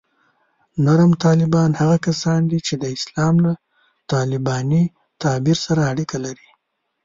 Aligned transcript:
نرم 0.85 1.11
طالبان 1.25 1.71
هغه 1.81 1.97
کسان 2.07 2.41
دي 2.51 2.59
چې 2.67 2.73
د 2.81 2.85
اسلام 2.97 3.35
له 3.45 3.53
طالباني 4.11 4.83
تعبیر 5.21 5.57
سره 5.65 5.81
اړیکې 5.91 6.17
لري 6.25 6.49